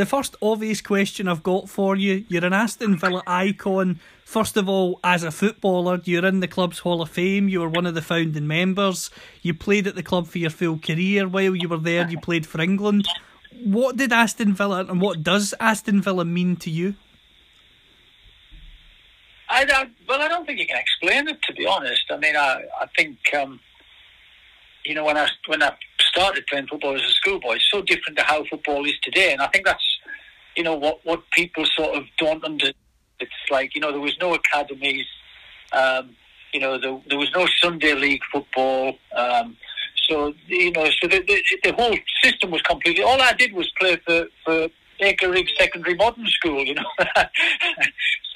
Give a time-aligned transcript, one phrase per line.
[0.00, 4.00] The first obvious question I've got for you you're an Aston Villa icon.
[4.24, 7.50] First of all, as a footballer, you're in the club's Hall of Fame.
[7.50, 9.10] You were one of the founding members.
[9.42, 11.28] You played at the club for your full career.
[11.28, 13.08] While you were there, you played for England.
[13.62, 16.94] What did Aston Villa and what does Aston Villa mean to you?
[19.50, 21.42] I don't, well, I don't think you can explain it.
[21.42, 23.60] To be honest, I mean, I, I think um,
[24.84, 28.18] you know when I when I started playing football as a schoolboy, it's so different
[28.18, 29.84] to how football is today, and I think that's
[30.56, 32.74] you know what what people sort of don't understand.
[33.20, 35.06] It's like you know there was no academies,
[35.72, 36.16] um,
[36.52, 38.94] you know there, there was no Sunday league football.
[39.14, 39.56] Um,
[40.08, 43.02] so you know, so the, the, the whole system was completely.
[43.02, 44.68] All I did was play for for
[45.00, 46.90] Acre Secondary Modern School, you know.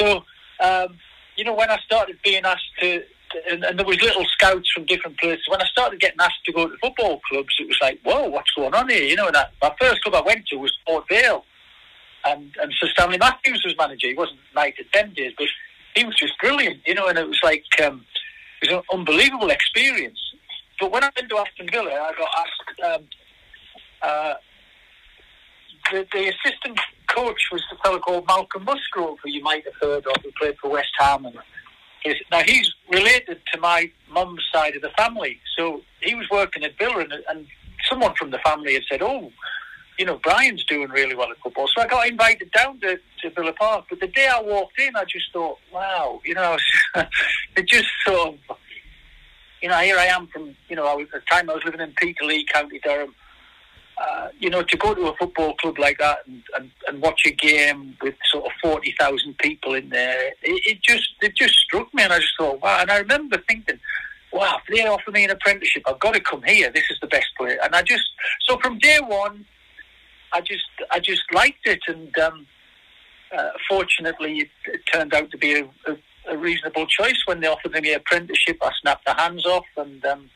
[0.00, 0.24] so
[0.60, 0.98] um,
[1.36, 3.02] you know, when I started being asked to,
[3.50, 5.44] and, and there was little scouts from different places.
[5.48, 8.52] When I started getting asked to go to football clubs, it was like, whoa, what's
[8.52, 9.02] going on here?
[9.02, 11.44] You know, and I, my first club I went to was Port Vale,
[12.25, 14.08] and and Sir Stanley Matthews was manager.
[14.08, 15.47] He wasn't knighted ten days, but
[15.94, 17.08] he was just brilliant, you know.
[17.08, 18.05] And it was like um,
[18.62, 20.19] it was an unbelievable experience.
[20.81, 22.81] But when I went to Aston Villa, I got asked.
[22.94, 23.08] Um,
[24.03, 24.34] uh,
[25.92, 30.06] the, the assistant coach was a fellow called Malcolm Musgrove, who you might have heard
[30.06, 31.27] of, who played for West Ham.
[31.27, 31.36] And
[32.03, 36.64] his, now he's related to my mum's side of the family, so he was working
[36.64, 37.47] at Villa, and, and
[37.88, 39.31] someone from the family had said, "Oh,
[39.98, 43.31] you know, Brian's doing really well at football." So I got invited down to, to
[43.31, 43.87] Villa Park.
[43.91, 46.56] But the day I walked in, I just thought, "Wow," you know,
[47.56, 48.56] it just sort of,
[49.62, 51.93] you know, here I am from, you know, at the time I was living in
[51.93, 53.15] Peterlee, County Durham
[53.97, 57.22] uh, you know, to go to a football club like that and, and, and watch
[57.27, 61.54] a game with sort of forty thousand people in there, it, it just it just
[61.54, 62.78] struck me, and I just thought, wow.
[62.81, 63.78] And I remember thinking,
[64.33, 66.71] wow, if they offer me an apprenticeship, I've got to come here.
[66.71, 67.56] This is the best place.
[67.62, 68.04] And I just
[68.49, 69.44] so from day one,
[70.34, 72.47] I just I just liked it, and um,
[73.37, 75.97] uh, fortunately, it, it turned out to be a, a,
[76.28, 78.59] a reasonable choice when they offered me an apprenticeship.
[78.61, 80.28] I snapped the hands off, and um,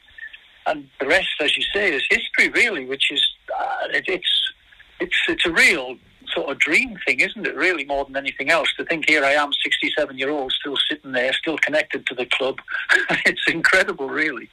[0.66, 3.24] and the rest, as you say, is history, really, which is
[3.58, 4.52] uh, it, it's
[5.00, 5.96] it's it's a real
[6.32, 7.56] sort of dream thing, isn't it?
[7.56, 8.68] Really, more than anything else.
[8.76, 12.26] To think here I am, sixty-seven year old, still sitting there, still connected to the
[12.26, 12.60] club.
[13.26, 14.48] it's incredible, really.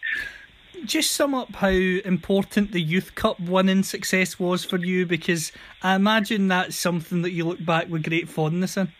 [0.83, 5.95] Just sum up how important the Youth Cup winning success was for you, because I
[5.95, 8.91] imagine that's something that you look back with great fondness in.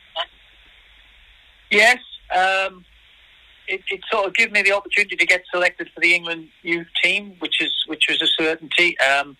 [1.69, 1.99] Yes.
[2.33, 2.85] Um,
[3.67, 6.87] it, it sort of gave me the opportunity to get selected for the England youth
[7.03, 8.97] team, which is which was a certainty.
[8.99, 9.37] Um,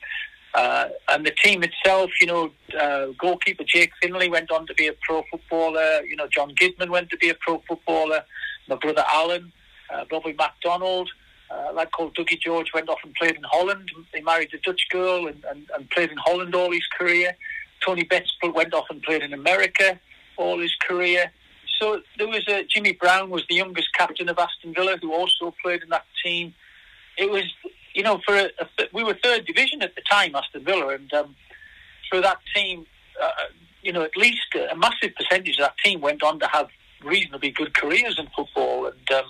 [0.53, 4.88] uh, and the team itself, you know, uh, goalkeeper Jake Findlay went on to be
[4.88, 6.01] a pro footballer.
[6.03, 8.24] You know, John Gidman went to be a pro footballer.
[8.68, 9.51] My brother Alan,
[9.94, 11.12] uh, Bobby McDonald,
[11.56, 13.90] uh, a lad called Dougie George went off and played in Holland.
[14.14, 17.36] He married a Dutch girl and, and, and played in Holland all his career.
[17.86, 20.00] Tony Betts went off and played in America
[20.38, 21.32] all his career.
[21.80, 25.54] So there was a Jimmy Brown was the youngest captain of Aston Villa who also
[25.62, 26.54] played in that team.
[27.18, 27.44] It was
[27.94, 31.14] you know for a, a we were third division at the time Aston Villa and
[31.14, 31.36] um,
[32.10, 32.86] for that team
[33.22, 33.30] uh,
[33.82, 36.70] you know at least a massive percentage of that team went on to have
[37.04, 39.26] reasonably good careers in football and um,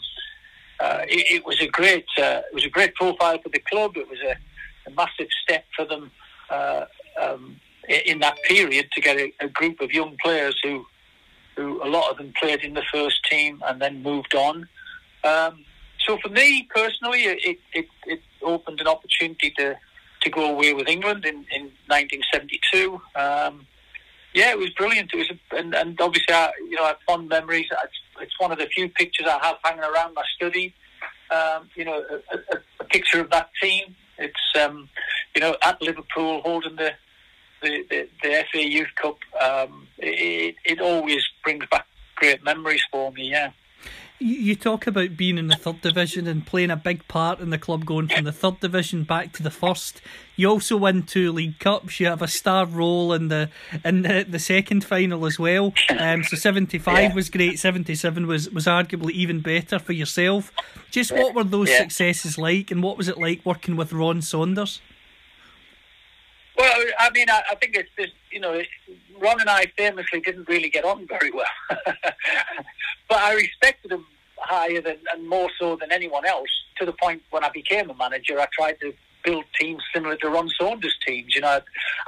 [0.79, 3.95] uh, it, it, was a great uh, it was a great profile for the club.
[3.95, 4.35] It was a,
[4.89, 6.11] a massive step for them
[6.49, 6.85] uh,
[7.21, 10.85] um, in that period to get a, a group of young players who
[11.55, 14.67] who a lot of them played in the first team and then moved on.
[15.23, 15.65] Um,
[16.05, 19.75] so for me personally, it, it, it opened an opportunity to,
[20.21, 23.01] to go away with England in, in 1972.
[23.15, 23.65] Um,
[24.33, 25.11] yeah, it was brilliant.
[25.13, 27.67] It was, and, and obviously, I, you know, I have fond memories.
[27.71, 30.73] It's, it's one of the few pictures I have hanging around my study.
[31.31, 33.95] Um, you know, a, a, a, picture of that team.
[34.19, 34.89] It's, um,
[35.33, 36.91] you know, at Liverpool holding the
[37.61, 43.11] the, the, the FA Youth Cup, um, it, it always brings back great memories for
[43.11, 43.51] me, yeah.
[44.19, 47.49] You, you talk about being in the third division and playing a big part in
[47.49, 50.01] the club going from the third division back to the first.
[50.37, 51.99] You also win two League Cups.
[51.99, 53.49] You have a star role in the
[53.83, 55.73] in the, the second final as well.
[55.97, 57.13] Um, so seventy five Yeah.
[57.13, 57.59] was great.
[57.59, 60.51] Seventy seven was was arguably even better for yourself.
[60.91, 61.79] Just what were those Yeah.
[61.79, 64.79] successes like, and what was it like working with Ron Saunders?
[66.99, 68.61] I mean, I, I think it's just, you know,
[69.19, 71.45] Ron and I famously didn't really get on very well.
[73.09, 74.05] but I respected him
[74.37, 77.95] higher than, and more so than anyone else, to the point when I became a
[77.95, 78.93] manager, I tried to
[79.23, 81.35] build teams similar to Ron Saunders' teams.
[81.35, 81.61] You know, I,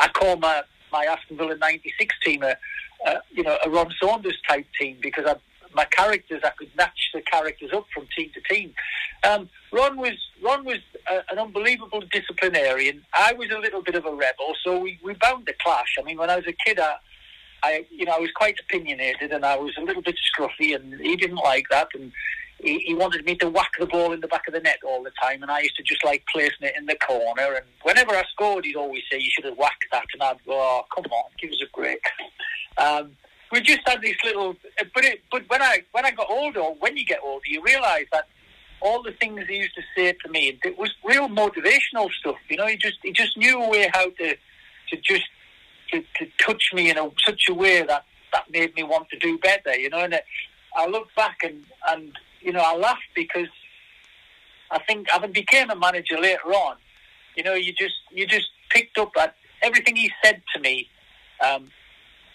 [0.05, 2.55] I call my, my Aston Villa 96 team a,
[3.05, 5.35] a, you know, a Ron Saunders type team because I,
[5.77, 8.73] my characters, I could match the characters up from team to team.
[9.23, 10.79] Um, Ron was Ron was
[11.09, 13.05] a, an unbelievable disciplinarian.
[13.13, 15.95] I was a little bit of a rebel, so we, we bound to clash.
[15.99, 16.95] I mean, when I was a kid, I,
[17.63, 20.99] I you know I was quite opinionated, and I was a little bit scruffy, and
[20.99, 22.11] he didn't like that, and
[22.59, 25.03] he, he wanted me to whack the ball in the back of the net all
[25.03, 27.53] the time, and I used to just like placing it in the corner.
[27.53, 30.53] And whenever I scored, he'd always say, "You should have whacked that," and I'd go,
[30.53, 32.01] "Oh, come on, give us a break."
[32.79, 33.11] Um,
[33.51, 34.55] we just had this little,
[34.93, 38.07] but it, but when I when I got older, when you get older, you realise
[38.11, 38.25] that
[38.81, 42.35] all the things he used to say to me, it was real motivational stuff.
[42.49, 44.35] You know, he just he just knew a way how to
[44.89, 45.25] to just
[45.91, 49.19] to, to touch me in a, such a way that that made me want to
[49.19, 49.75] do better.
[49.75, 50.23] You know, and it,
[50.75, 52.11] I look back and and
[52.41, 53.47] you know I laugh because
[54.71, 56.75] I think having became a manager later on,
[57.35, 60.89] you know, you just you just picked up that everything he said to me.
[61.45, 61.71] Um,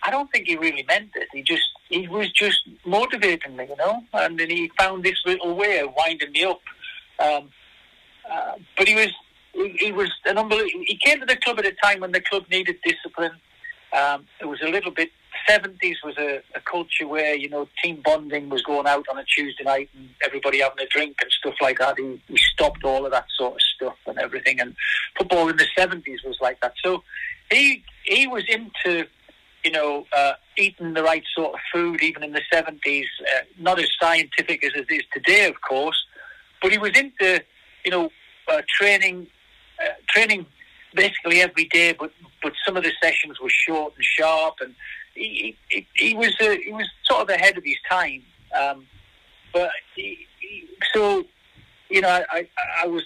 [0.04, 1.28] I don't think he really meant it.
[1.32, 5.54] He just he was just motivating me, you know, and then he found this little
[5.54, 6.60] way of winding me up.
[7.18, 7.50] Um,
[8.30, 9.12] uh, but he was
[9.52, 10.84] he, he was an unbelievable.
[10.86, 13.32] He came to the club at a time when the club needed discipline.
[13.92, 15.10] Um, it was a little bit.
[15.48, 19.24] Seventies was a, a culture where you know team bonding was going out on a
[19.24, 21.98] Tuesday night and everybody having a drink and stuff like that.
[21.98, 24.60] He, he stopped all of that sort of stuff and everything.
[24.60, 24.74] And
[25.16, 26.74] football in the seventies was like that.
[26.82, 27.02] So
[27.50, 29.06] he he was into
[29.64, 33.78] you know, uh, eating the right sort of food, even in the 70s, uh, not
[33.78, 36.04] as scientific as it is today, of course,
[36.60, 37.42] but he was into,
[37.84, 38.10] you know,
[38.48, 39.26] uh, training,
[39.82, 40.46] uh, training
[40.94, 42.12] basically every day, but,
[42.42, 44.74] but some of the sessions were short and sharp, and
[45.14, 48.22] he, he, he was, uh, he was sort of ahead of his time.
[48.60, 48.86] Um,
[49.52, 51.24] but he, he, so,
[51.88, 52.48] you know, I, I,
[52.84, 53.02] I was,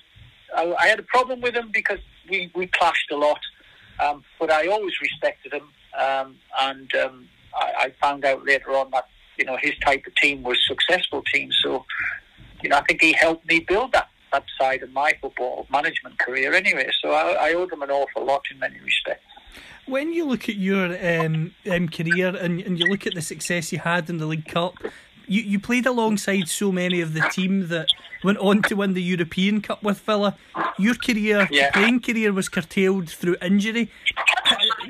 [0.56, 1.98] I, I had a problem with him because
[2.28, 3.40] we, we clashed a lot.
[3.98, 8.90] Um, but I always respected him, um, and um, I, I found out later on
[8.90, 9.08] that
[9.38, 11.56] you know his type of team was successful teams.
[11.62, 11.84] So
[12.62, 16.18] you know I think he helped me build that that side of my football management
[16.18, 16.90] career anyway.
[17.00, 19.24] So I, I owed him an awful lot in many respects.
[19.86, 23.72] When you look at your um, um, career and, and you look at the success
[23.72, 24.74] you had in the League Cup,
[25.28, 27.86] you, you played alongside so many of the team that
[28.24, 30.36] went on to win the European Cup with Villa.
[30.76, 31.70] Your career, Yeah.
[31.70, 33.90] playing career, was curtailed through injury.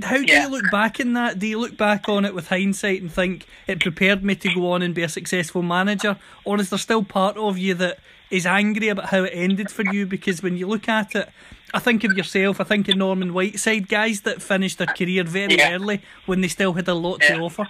[0.03, 0.43] How, do Yeah.
[0.45, 1.39] you look back in that?
[1.39, 4.73] Do you look back on it with hindsight and think it prepared me to go
[4.73, 7.99] on and be a successful manager, or is there still part of you that
[8.31, 10.07] is angry about how it ended for you?
[10.07, 11.29] Because when you look at it,
[11.75, 12.61] I think of yourself.
[12.61, 15.73] I think of Norman Whiteside, guys that finished their career very Yeah.
[15.75, 17.37] early when they still had a lot Yeah.
[17.37, 17.69] to offer.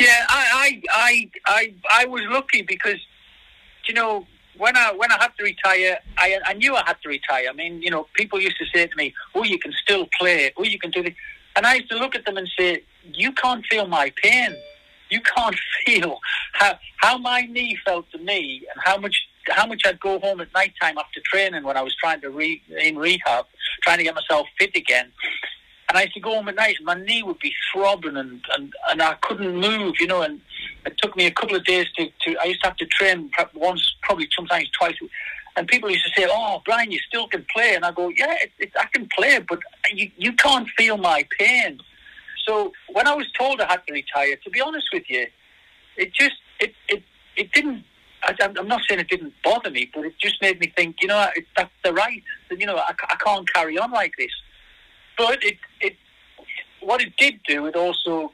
[0.00, 2.98] Yeah, I, I, I, I, I was lucky because,
[3.86, 4.26] you know,
[4.56, 7.48] when I when I had to retire, I, I knew I had to retire.
[7.48, 10.52] I mean, you know, people used to say to me, "Oh, you can still play.
[10.56, 11.14] Oh, you can do this,"
[11.56, 14.54] and I used to look at them and say, "You can't feel my pain.
[15.10, 15.56] You can't
[15.86, 16.18] feel
[16.52, 19.16] how how my knee felt to me, and how much
[19.50, 22.30] how much I'd go home at night time after training when I was trying to
[22.30, 23.46] re, in rehab,
[23.82, 25.12] trying to get myself fit again."
[25.88, 28.42] And I used to go home at night and my knee would be throbbing and,
[28.56, 30.40] and, and I couldn't move, you know, and
[30.86, 33.30] it took me a couple of days to, to I used to have to train
[33.54, 34.96] once, probably sometimes twice.
[35.56, 37.74] And people used to say, oh, Brian, you still can play.
[37.74, 39.60] And I go, yeah, it, it, I can play, but
[39.92, 41.80] you, you can't feel my pain.
[42.46, 45.26] So when I was told I had to retire, to be honest with you,
[45.96, 47.02] it just, it, it,
[47.36, 47.84] it didn't,
[48.24, 51.08] I, I'm not saying it didn't bother me, but it just made me think, you
[51.08, 52.22] know, it, that's the right.
[52.50, 54.32] You know, I, I can't carry on like this.
[55.16, 55.96] But it, it,
[56.80, 58.32] what it did do, it also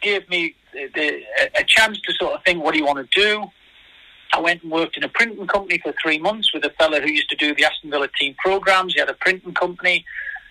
[0.00, 1.20] gave me the,
[1.56, 3.46] a chance to sort of think, what do you want to do?
[4.32, 7.10] I went and worked in a printing company for three months with a fella who
[7.10, 8.94] used to do the Aston Villa team programs.
[8.94, 10.04] He had a printing company.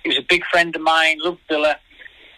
[0.04, 1.78] He was a big friend of mine, loved Villa.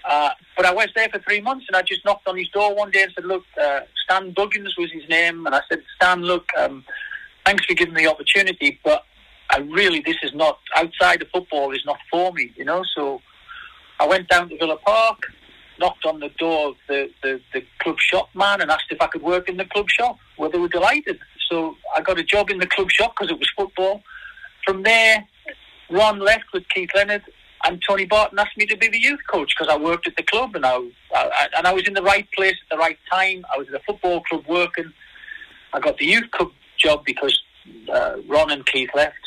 [0.07, 2.75] Uh, but I was there for three months and I just knocked on his door
[2.75, 5.45] one day and said, look, uh, Stan Buggins was his name.
[5.45, 6.83] And I said, Stan, look, um,
[7.45, 9.03] thanks for giving me the opportunity, but
[9.49, 12.83] I really, this is not, outside of football is not for me, you know.
[12.95, 13.21] So
[13.99, 15.23] I went down to Villa Park.
[15.79, 19.07] Knocked on the door of the, the, the club shop man and asked if I
[19.07, 20.17] could work in the club shop.
[20.37, 21.19] Well, they were delighted.
[21.49, 24.03] So I got a job in the club shop because it was football.
[24.65, 25.25] From there,
[25.89, 27.23] Ron left with Keith Leonard,
[27.65, 30.23] and Tony Barton asked me to be the youth coach because I worked at the
[30.23, 30.77] club and I,
[31.13, 33.45] I, and I was in the right place at the right time.
[33.53, 34.93] I was at a football club working.
[35.73, 37.37] I got the youth club job because
[37.91, 39.17] uh, Ron and Keith left.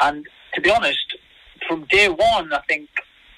[0.00, 1.16] And to be honest,
[1.66, 2.88] from day one, I think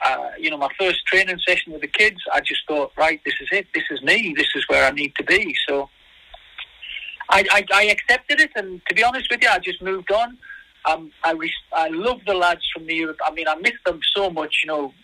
[0.03, 3.35] uh, you know, my first training session with the kids, I just thought, right, this
[3.41, 3.67] is it.
[3.75, 4.35] This is me.
[4.37, 5.55] This is where I need to be.
[5.69, 5.91] So
[7.29, 10.39] I, I, I accepted it, and to be honest with you, I just moved on.
[10.89, 13.19] Um, I res- I love the lads from the Europe.
[13.25, 14.63] I mean, I miss them so much.
[14.65, 14.95] You know,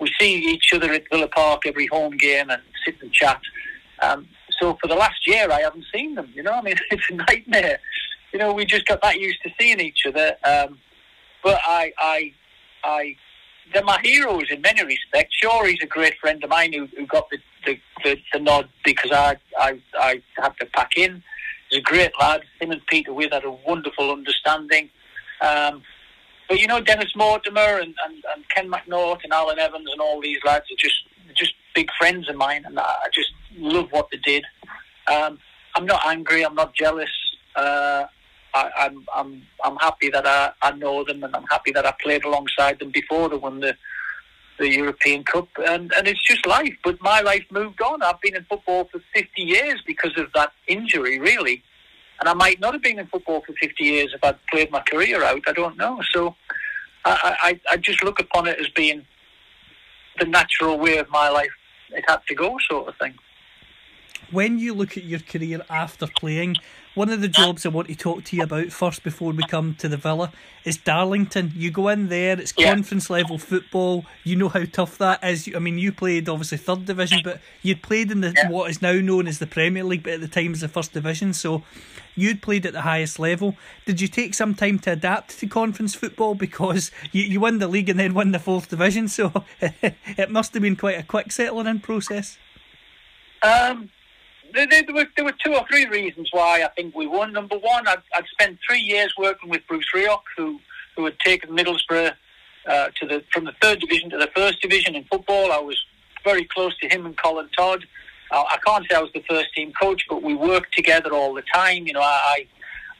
[0.00, 3.40] we see each other at Villa Park every home game and sit and chat.
[4.00, 4.26] Um,
[4.58, 6.32] so for the last year, I haven't seen them.
[6.34, 7.78] You know, I mean, it's a nightmare.
[8.32, 10.36] You know, we just got that used to seeing each other.
[10.44, 10.78] Um,
[11.42, 12.32] but I, I,
[12.82, 13.16] I
[13.72, 15.36] they're my heroes in many respects.
[15.36, 18.68] Shaw, he's a great friend of mine who, who got the, the, the, the, nod
[18.84, 21.22] because I, I, I had to pack in.
[21.70, 22.42] He's a great lad.
[22.60, 24.90] Him and Peter Withe had a wonderful understanding.
[25.40, 25.82] Um,
[26.48, 30.20] but you know, Dennis Mortimer and, and, and Ken McNaught and Allan Evans and all
[30.20, 31.02] these lads are just
[31.36, 34.44] just big friends of mine, and I just love what they did.
[35.06, 35.38] Um,
[35.76, 36.44] I'm not angry.
[36.44, 37.10] I'm not jealous.
[37.54, 38.06] Uh,
[38.54, 41.94] I, I'm I'm I'm happy that I, I know them, and I'm happy that I
[42.02, 43.76] played alongside them before they won the
[44.58, 46.74] the European Cup, and and it's just life.
[46.84, 48.02] But my life moved on.
[48.02, 51.62] I've been in football for 50 years because of that injury, really,
[52.20, 54.80] and I might not have been in football for 50 years if I'd played my
[54.80, 55.42] career out.
[55.46, 56.00] I don't know.
[56.12, 56.34] So
[57.04, 59.06] I I, I just look upon it as being
[60.18, 61.50] the natural way of my life.
[61.90, 63.14] It had to go, sort of thing
[64.30, 66.56] when you look at your career after playing,
[66.94, 69.76] one of the jobs I want to talk to you about first before we come
[69.76, 70.32] to the Villa
[70.64, 71.52] is Darlington.
[71.54, 72.74] You go in there, it's yeah.
[72.74, 74.04] conference level football.
[74.24, 75.48] You know how tough that is.
[75.54, 78.50] I mean, you played obviously third division, but you'd played in the yeah.
[78.50, 80.92] what is now known as the Premier League, but at the time was the first
[80.92, 81.32] division.
[81.32, 81.62] So
[82.16, 83.54] you'd played at the highest level.
[83.86, 87.68] Did you take some time to adapt to conference football because you, you won the
[87.68, 89.06] league and then won the fourth division?
[89.06, 92.38] So it must have been quite a quick settling in process.
[93.40, 93.90] Um
[94.54, 97.32] there, there, were, there were two or three reasons why I think we won.
[97.32, 100.60] Number one, I'd, I'd spent three years working with Bruce Rioch, who
[100.96, 102.12] who had taken Middlesbrough
[102.66, 105.52] uh, to the from the third division to the first division in football.
[105.52, 105.78] I was
[106.24, 107.84] very close to him and Colin Todd.
[108.30, 111.32] Uh, I can't say I was the first team coach, but we worked together all
[111.32, 111.86] the time.
[111.86, 112.46] You know, I,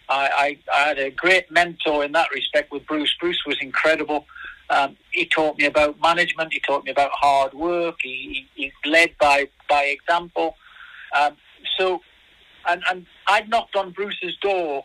[0.08, 3.14] I, I, I had a great mentor in that respect with Bruce.
[3.20, 4.26] Bruce was incredible.
[4.70, 6.52] Um, he taught me about management.
[6.52, 7.96] He taught me about hard work.
[8.02, 10.56] He, he, he led by by example.
[11.16, 11.36] Um,
[11.78, 12.00] so,
[12.66, 14.84] and, and I knocked on Bruce's door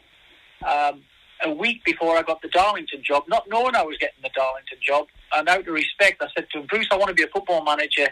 [0.68, 1.04] um,
[1.44, 4.78] a week before I got the Darlington job, not knowing I was getting the Darlington
[4.82, 5.08] job.
[5.36, 7.64] And out of respect, I said to him, Bruce, I want to be a football
[7.64, 8.08] manager.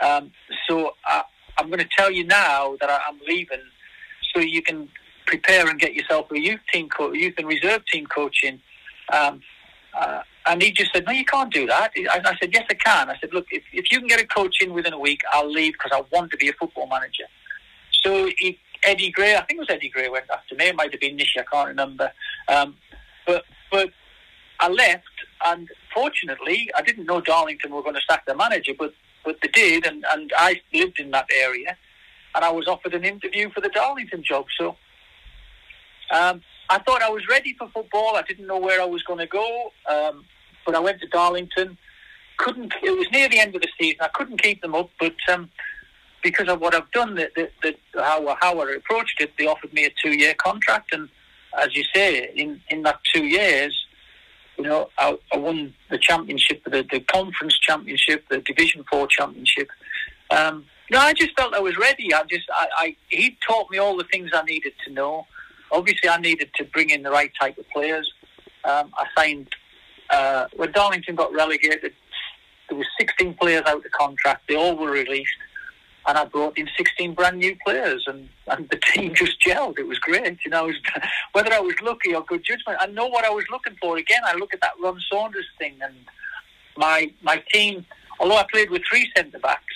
[0.00, 0.30] Um,
[0.68, 1.22] so I,
[1.58, 3.62] I'm going to tell you now that I, am leaving
[4.34, 4.88] so you can
[5.26, 8.60] prepare and get yourself a youth team, co- youth and reserve team coaching.
[9.12, 9.42] Um,
[9.98, 11.92] uh, and he just said, no, you can't do that.
[11.96, 13.10] And I said, yes, I can.
[13.10, 15.50] I said, look, if, if you can get a coach in within a week, I'll
[15.50, 17.24] leave because I want to be a football manager.
[18.08, 20.68] So he, Eddie Gray, I think it was Eddie Gray went after me.
[20.68, 22.10] It might have been Nishi, I can't remember.
[22.48, 22.76] Um,
[23.26, 23.90] but but
[24.60, 25.04] I left,
[25.44, 28.94] and fortunately, I didn't know Darlington were going to sack their manager, but
[29.26, 31.76] but they did, and, and I lived in that area,
[32.34, 34.46] and I was offered an interview for the Darlington job.
[34.58, 34.76] So
[36.10, 38.16] um, I thought I was ready for football.
[38.16, 40.24] I didn't know where I was going to go, um,
[40.64, 41.76] but I went to Darlington.
[42.38, 42.72] Couldn't.
[42.82, 43.98] It was near the end of the season.
[44.00, 45.50] I couldn't keep them up, but um,
[46.22, 49.72] because of what I've done, the, the, the, how, how I approached it, they offered
[49.72, 50.92] me a two year contract.
[50.92, 51.08] And
[51.60, 53.86] as you say, in, in that two years,
[54.56, 59.68] you know, I, I won the championship, the, the conference championship, the Division Four championship.
[60.30, 62.12] Um, no, I just felt I was ready.
[62.12, 65.26] I just, I, I, he taught me all the things I needed to know.
[65.70, 68.10] Obviously, I needed to bring in the right type of players.
[68.64, 69.48] Um, I signed
[70.10, 71.92] uh, when Darlington got relegated.
[72.68, 74.48] There were 16 players out of contract.
[74.48, 75.30] They all were released
[76.08, 79.78] and I brought in 16 brand new players, and, and the team just gelled.
[79.78, 80.38] It was great.
[80.44, 80.76] You know, was,
[81.32, 83.98] whether I was lucky or good judgment, I know what I was looking for.
[83.98, 85.94] Again, I look at that Ron Saunders thing, and
[86.76, 87.84] my my team.
[88.20, 89.74] Although I played with three centre backs,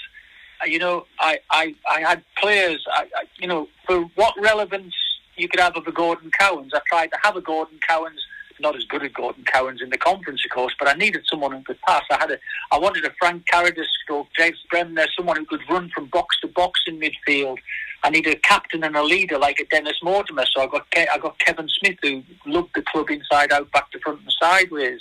[0.62, 2.84] uh, you know, I, I, I had players.
[2.92, 4.94] I, I, you know, for what relevance
[5.36, 8.20] you could have of a Gordon Cowans, I tried to have a Gordon Cowans
[8.61, 11.52] not as good as Gordon Cowans in the conference, of course, but I needed someone
[11.52, 12.02] who could pass.
[12.11, 12.38] I had a,
[12.71, 16.49] I wanted a Frank Carrodus or James Bremner, someone who could run from box to
[16.49, 17.59] box in midfield.
[18.04, 20.44] I needed a captain and a leader like a Dennis Mortimer.
[20.47, 23.90] So I got Ke- I got Kevin Smith who loved the club inside out, back
[23.92, 25.00] to front and sideways.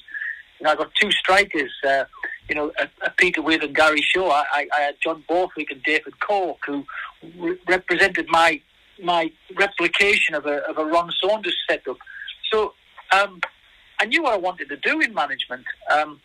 [0.61, 1.71] Know, I got two strikers.
[1.87, 2.05] Uh,
[2.47, 4.29] you know, a, a Peter Withe and Gary Shaw.
[4.29, 6.85] I, I had John Borthwick and David Cork who
[7.37, 8.61] re- represented my
[9.01, 11.97] my replication of a of a Ron Saunders setup.
[12.51, 12.73] So
[13.11, 13.41] um,
[13.99, 16.19] I knew what I wanted to do in management, um,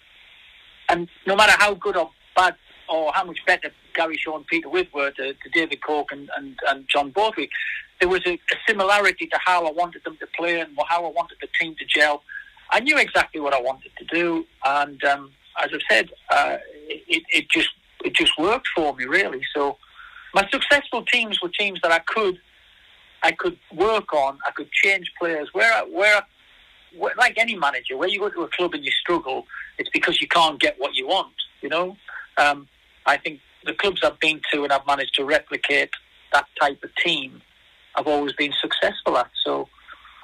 [0.89, 2.55] and no matter how good or bad
[2.89, 6.31] or how much better Gary Shaw and Peter Withe were to, to David Cork and,
[6.37, 7.51] and, and John Borthwick,
[7.99, 11.11] there was a, a similarity to how I wanted them to play and how I
[11.11, 12.23] wanted the team to gel.
[12.71, 17.23] I knew exactly what I wanted to do, and um, as I've said, uh, it,
[17.33, 17.71] it just
[18.05, 19.41] it just worked for me really.
[19.55, 19.79] So
[20.35, 22.39] my successful teams were teams that I could
[23.23, 24.39] I could work on.
[24.47, 26.23] I could change players where I, where, I,
[27.17, 29.47] like any manager, where you go to a club and you struggle,
[29.79, 31.35] it's because you can't get what you want.
[31.63, 31.97] You know,
[32.39, 32.69] um,
[33.07, 35.91] I think the clubs I've been to and I've managed to replicate
[36.33, 37.43] that type of team,
[37.95, 39.31] I've always been successful at.
[39.45, 39.69] So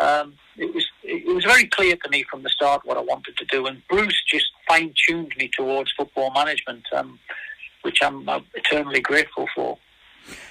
[0.00, 3.36] um, it was it was very clear to me from the start what I wanted
[3.38, 7.18] to do, and Bruce just fine tuned me towards football management, um,
[7.82, 9.78] which I'm eternally grateful for.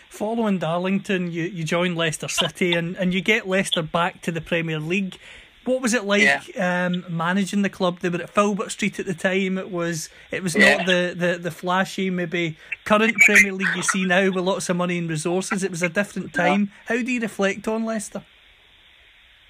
[0.09, 4.41] Following Darlington, you, you join Leicester City and, and you get Leicester back to the
[4.41, 5.17] Premier League.
[5.63, 6.85] What was it like yeah.
[6.87, 7.99] um, managing the club?
[7.99, 9.57] They were at Filbert Street at the time.
[9.59, 10.77] It was it was yeah.
[10.77, 14.77] not the, the, the flashy maybe current Premier League you see now with lots of
[14.77, 15.63] money and resources.
[15.63, 16.71] It was a different time.
[16.89, 16.95] Yeah.
[16.97, 18.23] How do you reflect on Leicester?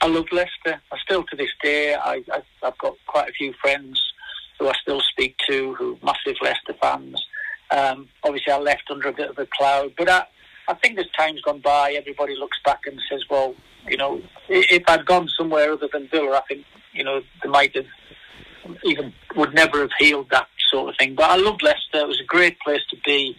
[0.02, 0.82] I love Leicester.
[0.92, 4.02] I still to this day I, I have got quite a few friends
[4.60, 7.26] who I still speak to who are massive Leicester fans.
[7.72, 10.26] Um, obviously, I left under a bit of a cloud, but I,
[10.68, 13.56] I think as time's gone by, everybody looks back and says, well,
[13.88, 17.76] you know, if I'd gone somewhere other than Villa, I think, you know, they might
[17.76, 17.86] have
[18.84, 21.16] even would never have healed that sort of thing.
[21.16, 22.00] But I loved Leicester.
[22.00, 23.36] It was a great place to be.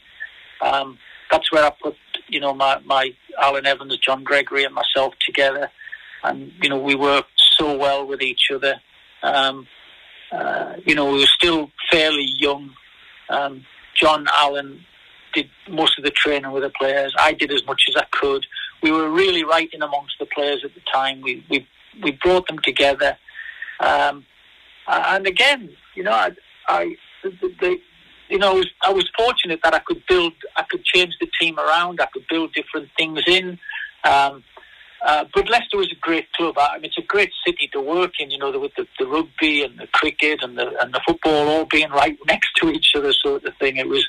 [0.61, 0.99] Um,
[1.31, 1.97] that's where I put,
[2.29, 3.11] you know, my, my
[3.41, 5.71] Allan Evans, John Gregory, and myself together.
[6.25, 8.81] And, you know, we worked so well with each other.
[9.23, 9.67] Um,
[10.31, 12.71] uh, you know, we were still fairly young.
[13.29, 13.65] Um,
[13.95, 14.85] John Allen
[15.33, 17.15] did most of the training with the players.
[17.19, 18.47] I did as much as I could.
[18.83, 21.21] We were really right in amongst the players at the time.
[21.21, 21.67] We we
[22.03, 23.17] we brought them together,
[23.81, 24.25] um,
[24.87, 26.31] and again, you know, I,
[26.69, 27.77] I the, the,
[28.29, 31.29] you know, I was, I was fortunate that I could build, I could change the
[31.39, 33.59] team around, I could build different things in.
[34.05, 34.43] Um,
[35.05, 36.55] uh, but Leicester was a great club.
[36.59, 38.31] I mean, it's a great city to work in.
[38.31, 41.65] You know, with the, the rugby and the cricket and the and the football all
[41.65, 43.79] being right next to each other, sort of thing.
[43.79, 44.07] It was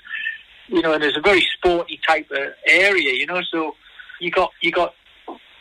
[0.74, 3.42] you know, and it's a very sporty type of area, you know.
[3.52, 3.76] So
[4.20, 4.96] you got you got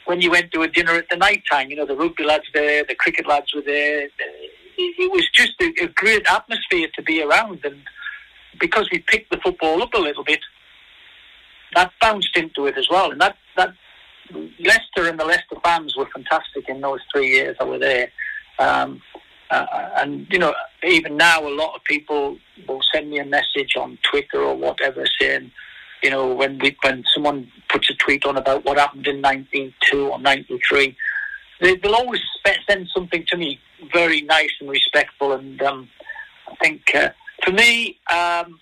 [0.07, 2.47] when you went to a dinner at the night time, you know, the rugby lads
[2.55, 4.09] there, the cricket lads were there.
[4.79, 7.83] It was just a, a great atmosphere to be around, and
[8.59, 10.41] because we picked the football up a little bit,
[11.75, 13.11] that bounced into it as well.
[13.11, 13.75] And that that
[14.59, 18.11] Leicester and the Leicester fans were fantastic in those three years I were there.
[18.59, 19.03] Um,
[19.53, 23.77] uh, and you know, even now, a lot of people will send me a message
[23.77, 25.53] on Twitter or whatever saying,
[26.03, 30.09] you know, when we when someone puts a tweet on about what happened in '92
[30.09, 30.97] or '93,
[31.61, 32.23] they, will always
[32.67, 33.61] send something to me
[33.93, 35.33] very nice and respectful.
[35.33, 35.91] And um,
[36.49, 37.11] I think uh,
[37.45, 38.59] for me, um,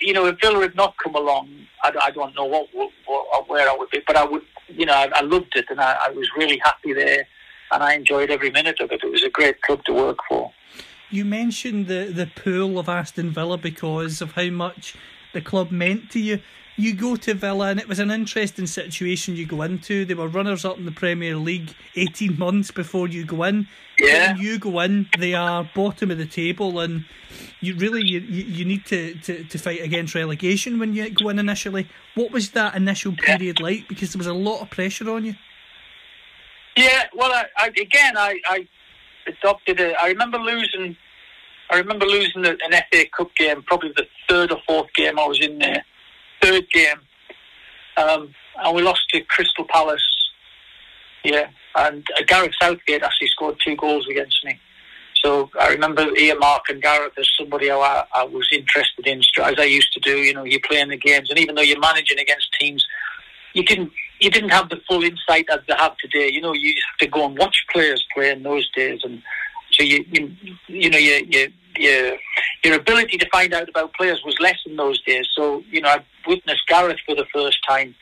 [0.00, 1.50] you know, if Villa had not come along,
[1.84, 4.86] I, I don't know what, what, what, where I would be, but I would, you
[4.86, 7.26] know, I, I loved it and I, I was really happy there
[7.70, 9.02] and I enjoyed every minute of it.
[9.02, 10.52] It was a great club to work for.
[11.10, 14.94] You mentioned the, the pool of Aston Villa because of how much
[15.32, 16.40] the club meant to you.
[16.76, 20.04] You go to Villa, and it was an interesting situation you go into.
[20.04, 23.66] They were runners up in the Premier League 18 months before you go in.
[23.98, 24.34] Yeah.
[24.34, 27.04] When you go in, they are bottom of the table, and
[27.60, 31.40] you really you, you need to, to, to fight against relegation when you go in
[31.40, 31.88] initially.
[32.14, 33.88] What was that initial period like?
[33.88, 35.34] Because there was a lot of pressure on you.
[36.78, 38.68] Yeah, well, I, I, again, I, I
[39.26, 39.96] adopted it.
[40.00, 40.96] I remember losing.
[41.70, 45.40] I remember losing an FA Cup game, probably the third or fourth game I was
[45.40, 45.84] in there.
[46.40, 47.00] Third game,
[47.96, 50.06] um, and we lost to Crystal Palace.
[51.24, 54.56] Yeah, and uh, Gareth Southgate actually scored two goals against me.
[55.16, 59.92] So I remember earmarking Gareth as somebody I, I was interested in, as I used
[59.94, 60.18] to do.
[60.18, 62.86] You know, you play in the games, and even though you're managing against teams,
[63.52, 66.30] you didn't you didn't have the full insight as they have today.
[66.32, 69.22] You know, you used to go and watch players play in those days, and
[69.72, 70.30] so you you,
[70.66, 72.16] you know your your your
[72.64, 75.28] your ability to find out about players was less in those days.
[75.34, 77.94] So you know, I witnessed Gareth for the first time.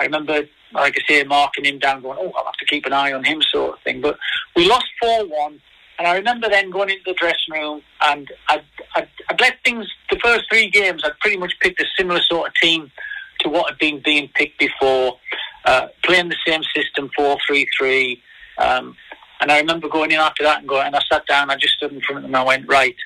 [0.00, 2.92] I remember, like I say, marking him down, going, "Oh, I'll have to keep an
[2.92, 4.00] eye on him," sort of thing.
[4.00, 4.18] But
[4.56, 5.60] we lost four one.
[5.98, 8.62] And I remember then going into the dressing room and I'd,
[8.94, 12.46] I'd, I'd let things, the first three games, I'd pretty much picked a similar sort
[12.46, 12.92] of team
[13.40, 15.18] to what had been being picked before.
[15.64, 18.22] Uh, playing the same system, four three three.
[18.58, 18.96] Um,
[19.40, 21.74] and I remember going in after that and going, and I sat down, I just
[21.74, 22.96] stood in front of them and I went, right,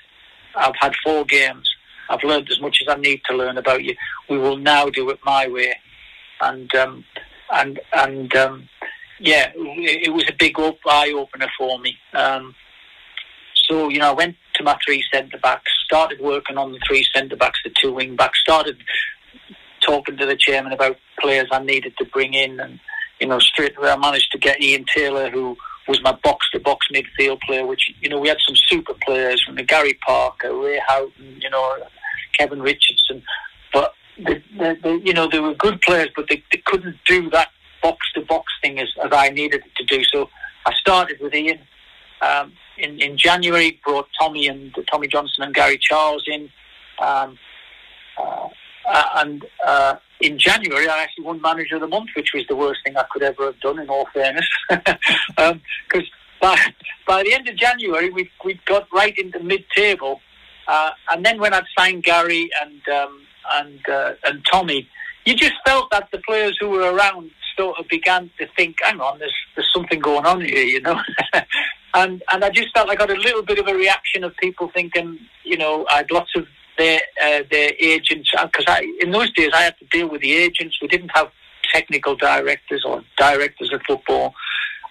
[0.56, 1.68] I've had four games.
[2.08, 3.94] I've learned as much as I need to learn about you.
[4.28, 5.74] We will now do it my way,
[6.40, 7.04] and um,
[7.52, 8.68] and and um,
[9.18, 11.96] yeah, it, it was a big op- eye opener for me.
[12.12, 12.54] Um,
[13.68, 17.06] so you know, I went to my three centre backs, started working on the three
[17.14, 18.76] centre backs, the two wing backs, started
[19.86, 22.80] talking to the chairman about players I needed to bring in, and
[23.20, 25.56] you know, straight away I managed to get Ian Taylor, who
[25.88, 27.66] was my box to box midfield player.
[27.66, 31.50] Which you know, we had some super players from the Gary Parker, Ray Houghton, you
[31.50, 31.76] know,
[32.38, 33.22] Kevin Richardson,
[33.72, 37.48] but you know, they were good players, but they, they couldn't do that
[37.82, 40.04] box to box thing as, as I needed to do.
[40.04, 40.28] So
[40.66, 41.58] I started with Ian.
[42.20, 46.50] Um, in, in January, brought Tommy and Tommy Johnson and Gary Charles in.
[47.00, 47.38] Um,
[48.88, 52.56] uh, and uh, in January, I actually won Manager of the Month, which was the
[52.56, 54.48] worst thing I could ever have done, in all fairness.
[54.68, 54.96] Because
[55.38, 55.60] um,
[56.40, 56.58] by,
[57.06, 60.20] by the end of January, we we got right into mid-table.
[60.68, 63.20] Uh, and then when I'd signed Gary and um,
[63.54, 64.88] and uh, and Tommy,
[65.24, 69.00] you just felt that the players who were around sort of began to think, "Hang
[69.00, 71.00] on, there's there's something going on here," you know.
[71.94, 74.70] and and I just felt I got a little bit of a reaction of people
[74.72, 76.46] thinking, you know, I had lots of
[76.78, 80.32] their uh, their agents because I in those days I had to deal with the
[80.32, 80.78] agents.
[80.80, 81.30] We didn't have
[81.72, 84.34] technical directors or directors of football.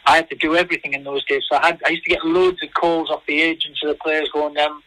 [0.06, 1.44] I had to do everything in those days.
[1.50, 3.96] So I had I used to get loads of calls off the agents of the
[3.96, 4.82] players going, um,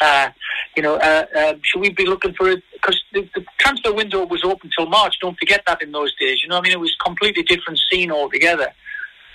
[0.00, 0.30] uh,
[0.76, 2.62] you know, uh, uh, should we be looking for it?
[2.72, 5.16] Because the, the, transfer window was open till March.
[5.20, 6.42] Don't forget that in those days.
[6.42, 8.72] You know, I mean, it was completely different scene altogether.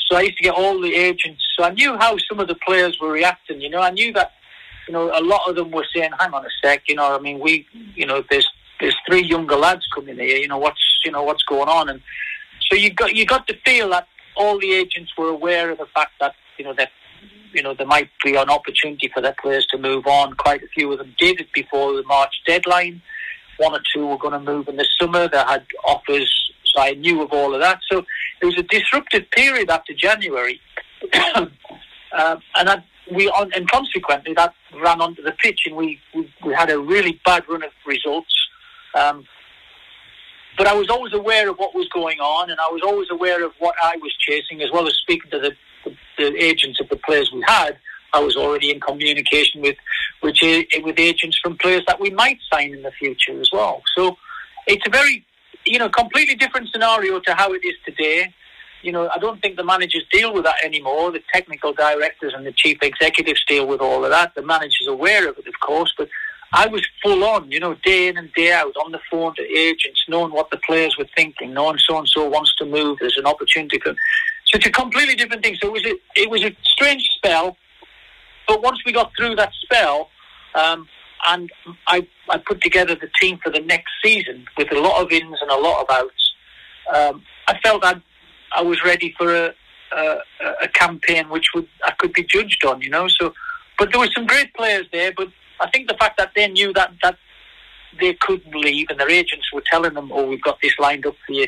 [0.08, 1.44] So I used to get all the agents.
[1.58, 3.62] So I knew how some of the players were reacting.
[3.62, 4.34] You know, I knew that.
[4.88, 7.20] You know, a lot of them were saying, "Hang on a sec." You know, I
[7.20, 7.66] mean, we,
[7.96, 10.38] you know, there's there's three younger lads coming here.
[10.38, 12.02] You know, what's you know what's going on, and
[12.70, 15.88] so you got you got to feel that all the agents were aware of the
[15.94, 16.90] fact that you know that
[17.54, 20.34] you know, there might be an opportunity for their players to move on.
[20.34, 23.02] Quite a few of them did it before the March deadline.
[23.58, 25.28] One or two were going to move in the summer.
[25.28, 27.80] They had offers, so I knew of all of that.
[27.90, 28.04] So
[28.42, 30.60] it was a disruptive period after January,
[31.14, 31.46] uh,
[32.56, 36.54] and that we on, and consequently that ran onto the pitch, and we we, we
[36.54, 38.34] had a really bad run of results.
[38.96, 39.26] Um,
[40.58, 43.44] but I was always aware of what was going on, and I was always aware
[43.44, 45.52] of what I was chasing, as well as speaking to the
[46.18, 47.78] the agents of the players we had,
[48.14, 49.76] I was already in communication with
[50.22, 50.38] with,
[50.84, 53.82] with agents from players that we might sign in the future as well.
[53.98, 54.18] So
[54.68, 55.26] it's a very,
[55.66, 58.34] you know, completely different scenario to how it is today.
[58.84, 61.12] You know, I don't think the managers deal with that anymore.
[61.12, 64.36] The technical directors and the chief executives deal with all of that.
[64.36, 66.10] The manager's are aware of it, of course, but
[66.56, 69.44] I was full on, you know, day in and day out on the phone to
[69.58, 73.00] agents, knowing what the players were thinking, knowing so and so wants to move.
[73.00, 73.96] There's an opportunity for
[74.54, 75.56] so it's a completely different thing.
[75.60, 77.58] So it was a, it was a strange spell,
[78.48, 80.10] but once we got through that spell,
[80.54, 80.88] um,
[81.26, 81.50] and
[81.88, 85.38] I, I put together the team for the next season with a lot of ins
[85.42, 86.34] and a lot of outs.
[86.94, 87.96] Um, I felt I,
[88.56, 89.54] I was ready for a,
[89.96, 90.20] a,
[90.64, 93.08] a campaign which would I could be judged on, you know.
[93.08, 93.34] So,
[93.78, 95.12] but there were some great players there.
[95.16, 97.18] But I think the fact that they knew that that
[98.00, 101.16] they couldn't leave and their agents were telling them, "Oh, we've got this lined up
[101.26, 101.48] for you,"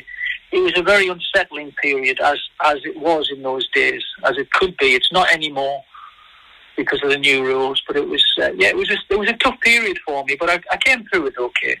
[0.52, 4.50] it was a very unsettling period, as as it was in those days, as it
[4.52, 4.94] could be.
[4.94, 5.84] It's not anymore
[6.76, 9.28] because of the new rules, but it was uh, yeah, it was a, it was
[9.28, 11.78] a tough period for me, but I, I came through it okay.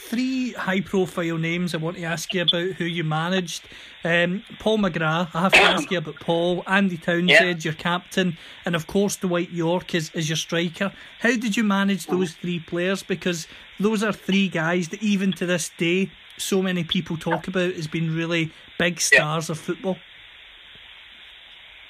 [0.00, 3.62] Three high-profile names I want to ask you about who you managed.
[4.02, 6.64] Um, Paul McGrath, I have to ask you about Paul.
[6.66, 7.54] Andy Townsend, yeah.
[7.70, 10.92] your captain, and of course Dwight Yorke is, is your striker.
[11.20, 13.02] How did you manage those three players?
[13.02, 13.46] Because
[13.78, 17.86] those are three guys that even to this day so many people talk about as
[17.86, 19.52] being really big stars yeah.
[19.52, 19.96] of football?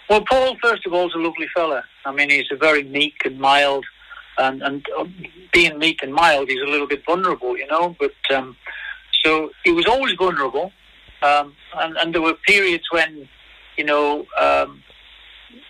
[0.09, 1.85] Well, Paul, first of all, is a lovely fella.
[2.05, 3.87] I mean, he's a very meek and mild,
[4.40, 5.05] and and uh,
[5.53, 7.96] being meek and mild, he's a little bit vulnerable, you know.
[7.98, 8.57] But um,
[9.24, 10.72] so he was always vulnerable,
[11.22, 13.29] um, and and there were periods when,
[13.76, 14.83] you know, um,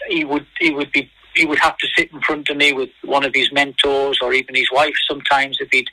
[0.09, 2.91] he would he would be he would have to sit in front of me with
[3.05, 5.89] one of his mentors or even his wife sometimes if he'd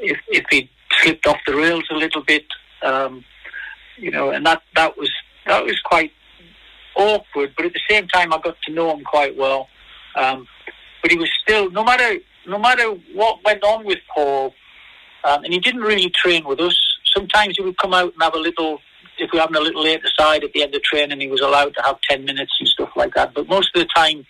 [0.00, 0.68] if if he'd
[1.02, 2.46] slipped off the rails a little bit,
[2.82, 3.24] um,
[3.96, 5.10] you know, and that that was
[5.46, 6.12] that was quite
[6.96, 7.54] awkward.
[7.56, 9.68] But at the same time, I got to know him quite well.
[10.16, 10.46] Um,
[11.02, 14.54] but he was still, no matter no matter what went on with Paul,
[15.24, 16.78] um, and he didn't really train with us.
[17.14, 18.80] Sometimes he would come out and have a little.
[19.18, 21.42] If we were having a little late aside at the end of training, he was
[21.42, 23.34] allowed to have ten minutes and stuff like that.
[23.34, 24.26] But most of the time,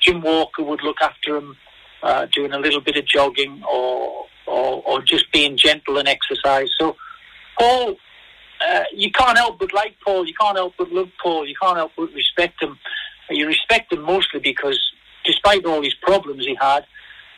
[0.00, 1.56] Jim Walker would look after him,
[2.02, 6.68] uh, doing a little bit of jogging or or, or just being gentle and exercise.
[6.78, 6.96] So,
[7.58, 7.96] Paul,
[8.66, 10.26] uh, you can't help but like Paul.
[10.26, 11.46] You can't help but love Paul.
[11.46, 12.78] You can't help but respect him.
[13.30, 14.78] You respect him mostly because,
[15.24, 16.86] despite all his problems he had,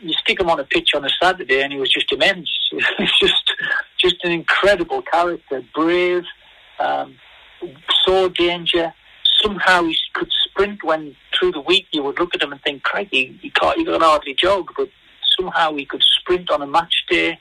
[0.00, 2.50] you stick him on a pitch on a Saturday, and he was just immense.
[3.20, 3.52] Just
[3.98, 6.24] just an incredible character, brave,
[6.78, 7.16] um,
[8.04, 8.92] saw danger.
[9.42, 12.82] Somehow he could sprint when through the week you would look at him and think,
[12.82, 14.88] crikey, he can't, can hardly jog, but
[15.38, 17.38] somehow he could sprint on a match day.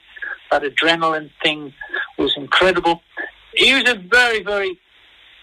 [0.50, 1.74] That adrenaline thing
[2.18, 3.02] was incredible.
[3.54, 4.78] He was a very, very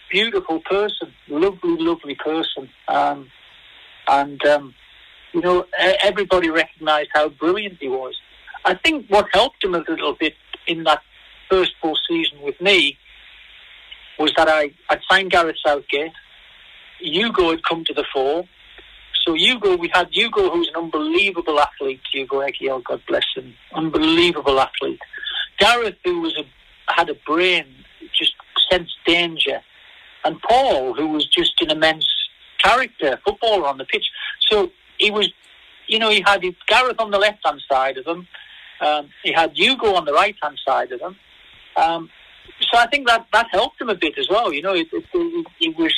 [0.09, 2.69] beautiful person, lovely, lovely person.
[2.87, 3.29] Um,
[4.07, 4.75] and, um,
[5.33, 8.15] you know, everybody recognised how brilliant he was.
[8.65, 10.35] I think what helped him a little bit
[10.67, 11.01] in that
[11.49, 12.97] first full season with me
[14.19, 16.11] was that I, I'd signed Gareth Southgate.
[17.03, 18.47] Ugo had come to the fore.
[19.25, 22.01] So Ugo, we had Ugo, who's an unbelievable athlete.
[22.15, 24.99] Ugo Ehiogu, God bless him, unbelievable athlete.
[25.57, 26.43] Gareth, who was a,
[26.93, 27.65] had a brain,
[28.17, 28.33] just
[28.69, 29.61] sensed danger,
[30.25, 32.05] and Paul, who was just an immense
[32.61, 34.05] character, footballer on the pitch.
[34.49, 34.71] So
[35.03, 35.29] he was,
[35.87, 38.27] you know, he had Gareth on the left hand side of him.
[38.79, 41.15] Um, he had Ugo on the right hand side of him.
[41.75, 42.09] Um,
[42.59, 44.53] so I think that that helped him a bit as well.
[44.53, 45.93] You know, he was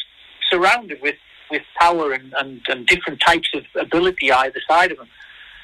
[0.50, 1.16] surrounded with,
[1.52, 5.10] with power and, and, and, different types of ability either side of him.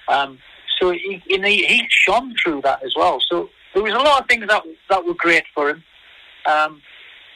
[0.08, 0.40] Um,
[0.80, 3.22] so he, he, he shone through that as well.
[3.30, 5.84] So there was a lot of things that that were great for him.
[6.46, 6.82] Um,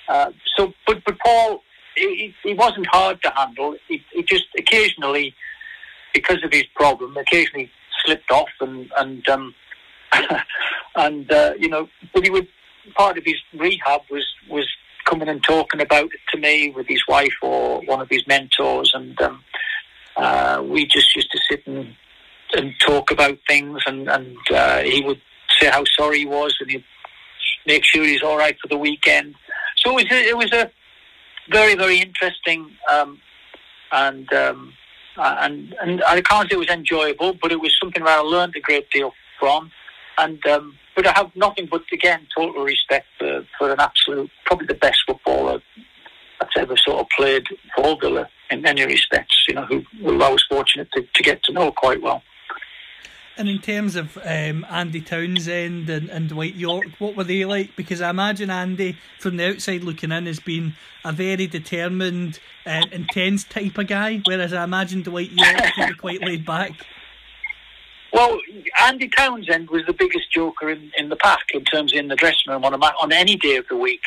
[0.07, 1.61] uh, so, but but Paul,
[1.95, 3.75] he, he wasn't hard to handle.
[3.87, 5.33] He, he, just occasionally,
[6.15, 7.69] because of his problem, occasionally
[8.05, 9.53] slipped off and and um,
[10.95, 12.47] and uh, you know, but he would
[12.95, 14.67] part of his rehab was was
[15.03, 18.91] coming and talking about it to me with his wife or one of his mentors,
[18.95, 19.43] and um,
[20.15, 21.93] uh, we just used to sit and
[22.53, 25.21] and talk about things, and and uh, he would
[25.59, 26.85] say how sorry he was, and he'd
[27.67, 29.35] make sure he's all right for the weekend.
[29.77, 30.71] So it was a, it was a
[31.51, 33.19] very very interesting um,
[33.91, 34.31] and.
[34.31, 34.73] Um,
[35.17, 38.55] and and I can't say it was enjoyable, but it was something that I learned
[38.55, 39.71] a great deal from.
[40.17, 44.67] And um, but I have nothing but again total respect for, for an absolute probably
[44.67, 45.61] the best footballer
[46.39, 49.45] that's ever sort of played for Villa in many respects.
[49.47, 52.23] You know, who, who I was fortunate to, to get to know quite well.
[53.37, 57.75] And in terms of um, Andy Townsend and, and Dwight Yorke, what were they like?
[57.75, 62.83] Because I imagine Andy, from the outside looking in, has been a very determined, uh,
[62.93, 66.71] intense type of guy, whereas I imagine Dwight Yorke to be quite laid back.
[68.13, 68.39] Well,
[68.79, 72.15] Andy Townsend was the biggest joker in, in the pack in terms of in the
[72.15, 74.03] dressing room on a, on any day of the week.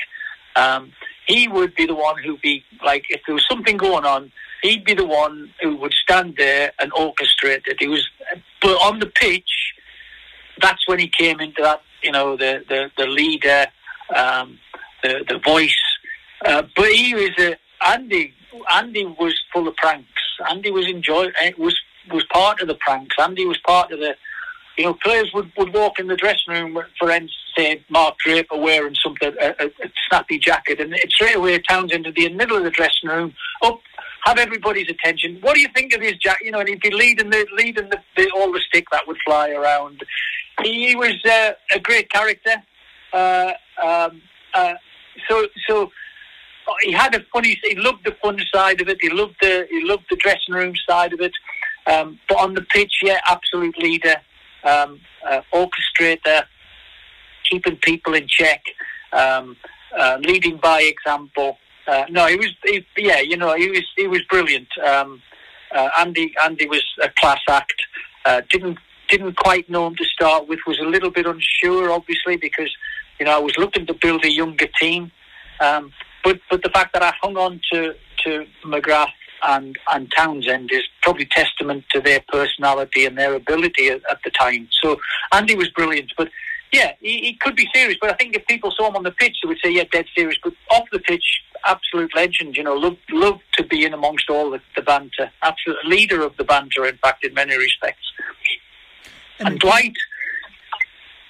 [0.57, 0.93] Um,
[1.27, 4.85] he would be the one who'd be like, if there was something going on, he'd
[4.85, 7.77] be the one who would stand there and orchestrate it.
[7.79, 8.09] He was,
[8.61, 9.75] but on the pitch,
[10.61, 13.67] that's when he came into that, you know, the the, the leader,
[14.15, 14.59] um,
[15.03, 15.81] the the voice.
[16.45, 17.31] Uh, but he was
[17.85, 18.35] Andy.
[18.71, 20.23] Andy was full of pranks.
[20.49, 21.27] Andy was enjoy
[21.59, 21.79] was
[22.11, 23.17] was part of the pranks.
[23.19, 24.15] Andy was part of the,
[24.77, 28.57] you know, players would, would walk in the dressing room, for instance, say Mark Draper
[28.57, 32.33] wearing something, a, a, a snappy jacket, and it straight away Townsend would be in
[32.33, 33.81] the middle of the dressing room, up,
[34.25, 35.39] have everybody's attention.
[35.41, 36.47] What do you think of his jacket?
[36.47, 39.19] You know, and he'd be leading the leading the, the all the stick that would
[39.25, 40.03] fly around.
[40.63, 42.63] He, was uh, a great character.
[43.13, 43.53] Uh,
[43.83, 44.21] um,
[44.55, 44.75] uh,
[45.29, 45.91] so so
[46.83, 47.59] he had a funny.
[47.63, 48.99] He loved the fun side of it.
[49.01, 51.33] He loved the he loved the dressing room side of it.
[51.87, 54.17] Um, but on the pitch, yeah, absolute leader,
[54.63, 56.43] um, uh, orchestrator,
[57.49, 58.63] keeping people in check,
[59.13, 59.57] um,
[59.99, 61.57] uh, leading by example.
[61.89, 64.69] Uh, no, he was, he, yeah, you know, he was, he was brilliant.
[64.87, 65.23] Um,
[65.75, 67.83] uh, Andy, Andy was a class act.
[68.25, 70.61] Uh, didn't, didn't quite know him to start with.
[70.67, 72.71] Was a little bit unsure, obviously, because
[73.19, 75.11] you know I was looking to build a younger team.
[75.61, 79.13] Um, but, but the fact that I hung on to to McGrath
[79.45, 84.31] and, and Townsend is probably testament to their personality and their ability at, at the
[84.31, 84.69] time.
[84.83, 84.99] So
[85.33, 86.29] Andy was brilliant, but
[86.73, 87.97] yeah, he, he, could be serious.
[88.01, 90.07] But I think if people saw him on the pitch, they would say, yeah, dead
[90.15, 90.37] serious.
[90.43, 91.25] But off the pitch,
[91.65, 92.57] absolute legend.
[92.57, 95.31] You know, love love to be in amongst all the, the banter.
[95.43, 98.05] Absolute leader of the banter, in fact, in many respects.
[99.39, 99.97] And, and Dwight.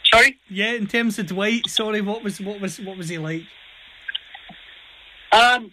[0.04, 0.38] Sorry.
[0.48, 3.42] Yeah, in terms of Dwight, sorry, what was what was what was he like?
[5.32, 5.72] Um.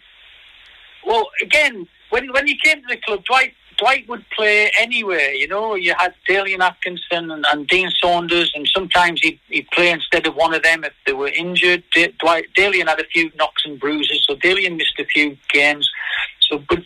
[1.04, 5.32] Well, again, when when he came to the club, Dwight Dwight would play anywhere.
[5.32, 9.90] You know, you had Dalian Atkinson and, and Dean Saunders, and sometimes he'd, he'd play
[9.90, 11.82] instead of one of them if they were injured.
[11.94, 15.88] D- Dwight Dalian had a few knocks and bruises, so Dalian missed a few games.
[16.40, 16.82] So, but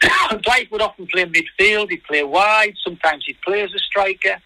[0.42, 1.90] Dwight would often play midfield.
[1.90, 2.74] He'd play wide.
[2.82, 4.40] Sometimes he'd play as a striker.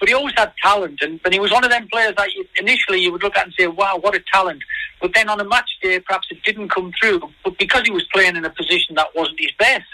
[0.00, 3.00] But he always had talent, and, he was one of them players that you, initially
[3.00, 4.62] you would look at and say, "Wow, what a talent!"
[5.00, 7.22] But then on a match day, perhaps it didn't come through.
[7.44, 9.84] But because he was playing in a position that wasn't his best,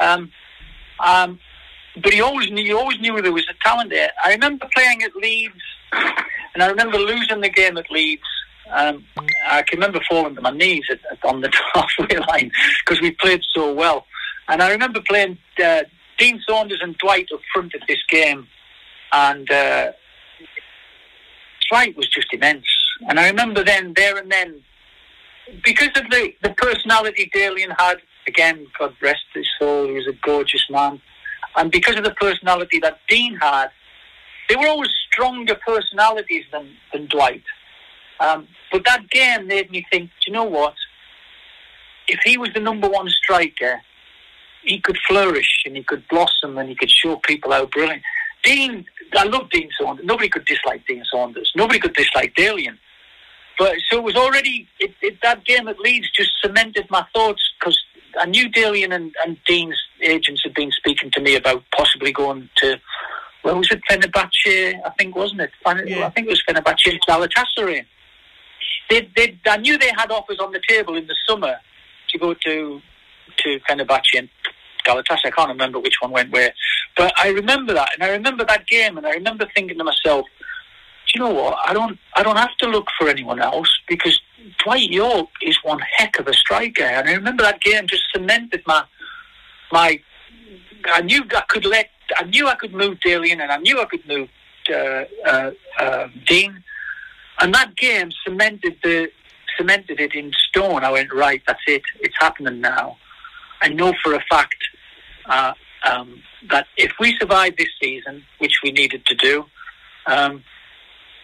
[0.00, 0.30] um,
[1.00, 1.38] um,
[2.02, 4.10] but he always knew, always knew there was a talent there.
[4.24, 5.54] I remember playing at Leeds,
[5.92, 8.22] and I remember losing the game at Leeds.
[8.70, 9.04] Um,
[9.48, 12.50] I can remember falling to my knees at, at, on the halfway line
[12.84, 14.06] because we played so well.
[14.48, 15.82] And I remember playing uh,
[16.18, 18.46] Dean Saunders and Dwight up front at this game,
[19.12, 19.92] and uh,
[21.68, 22.66] Dwight was just immense.
[23.08, 24.62] And I remember then, there and then,
[25.64, 30.12] because of the, the personality Dalian had, again, God rest his soul, he was a
[30.22, 31.00] gorgeous man.
[31.56, 33.68] And because of the personality that Dean had,
[34.48, 37.42] they were always stronger personalities than, than Dwight.
[38.20, 40.74] Um, but that game made me think, do you know what?
[42.08, 43.80] If he was the number one striker,
[44.62, 48.02] he could flourish and he could blossom and he could show people how brilliant.
[48.42, 48.84] Dean,
[49.14, 50.06] I love Dean Saunders.
[50.06, 51.52] Nobody could dislike Dean Saunders.
[51.56, 52.78] Nobody could dislike Dalian.
[53.58, 57.42] But so it was already it, it, that game at Leeds just cemented my thoughts
[57.58, 57.82] because
[58.18, 62.48] I knew Dalian and, and Dean's agents had been speaking to me about possibly going
[62.56, 62.76] to
[63.44, 66.06] well was it Fenerbahce I think wasn't it yeah.
[66.06, 67.84] I think it was Fenerbahce and Galatasaray.
[68.88, 71.56] They, they, I knew they had offers on the table in the summer
[72.10, 72.80] to go to
[73.38, 74.28] to Fenerbahce and
[74.86, 75.26] Galatasaray.
[75.26, 76.52] I can't remember which one went where,
[76.96, 80.26] but I remember that, and I remember that game, and I remember thinking to myself,
[81.06, 81.58] do you know what?
[81.66, 84.20] I don't, I don't have to look for anyone else because
[84.62, 88.62] Dwight Yorke is one heck of a striker, and I remember that game just cemented
[88.66, 88.84] my,
[89.72, 90.00] my.
[90.86, 93.86] I knew I could let, I knew I could move Dalian, and I knew I
[93.86, 94.28] could move
[94.70, 96.62] uh, uh, uh, Dean,
[97.40, 99.08] and that game cemented the
[99.56, 100.84] cemented it in stone.
[100.84, 101.42] I went right.
[101.46, 101.82] That's it.
[102.00, 102.98] It's happening now.
[103.62, 104.56] I know for a fact
[105.26, 105.54] uh,
[105.90, 109.46] um, that if we survive this season, which we needed to do,
[110.06, 110.44] um,